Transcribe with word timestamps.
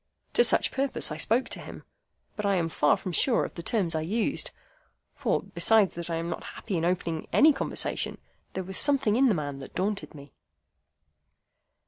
To 0.33 0.43
such 0.43 0.71
purpose 0.71 1.11
I 1.11 1.17
spoke 1.17 1.47
to 1.49 1.59
him; 1.59 1.83
but 2.35 2.43
I 2.43 2.55
am 2.55 2.69
far 2.69 2.97
from 2.97 3.11
sure 3.11 3.45
of 3.45 3.53
the 3.53 3.61
terms 3.61 3.93
I 3.93 4.01
used; 4.01 4.49
for, 5.13 5.43
besides 5.43 5.93
that 5.93 6.09
I 6.09 6.15
am 6.15 6.27
not 6.27 6.43
happy 6.55 6.75
in 6.75 6.83
opening 6.85 7.27
any 7.31 7.53
conversation, 7.53 8.17
there 8.53 8.63
was 8.63 8.79
something 8.79 9.15
in 9.15 9.27
the 9.27 9.35
man 9.35 9.59
that 9.59 9.75
daunted 9.75 10.15
me. 10.15 10.33